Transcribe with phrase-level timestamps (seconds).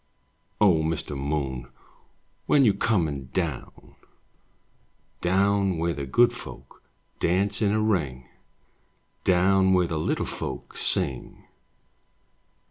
[0.59, 1.15] O Mr.
[1.15, 1.67] Moon,
[2.47, 3.93] When you comin* down?
[5.21, 6.81] Down where the Good Folk
[7.19, 8.27] Dance in a ring,
[9.25, 11.45] Down where the Little Folk Sing?